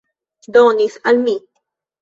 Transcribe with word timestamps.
Donis 0.55 0.97
al 1.13 1.23
mi. 1.29 1.37